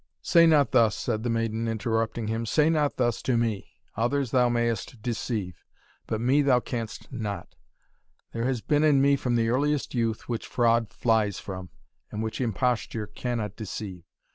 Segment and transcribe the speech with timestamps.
[0.23, 4.49] "Say not thus," said the maiden, interrupting him, "say not thus to me others thou
[4.49, 5.63] mayst deceive,
[6.07, 7.53] but me thou canst not
[8.33, 11.69] There has been that in me from the earliest youth, which fraud flies from,
[12.11, 14.03] and which imposture cannot deceive.